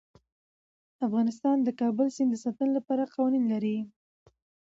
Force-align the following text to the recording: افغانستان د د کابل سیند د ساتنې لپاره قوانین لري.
افغانستان 1.05 1.57
د 1.61 1.63
د 1.67 1.69
کابل 1.81 2.07
سیند 2.15 2.29
د 2.33 2.37
ساتنې 2.43 2.71
لپاره 2.77 3.11
قوانین 3.13 3.43
لري. 3.53 3.77